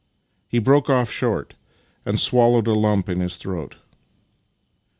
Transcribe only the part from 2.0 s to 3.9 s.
and swallowed a lump in his throat.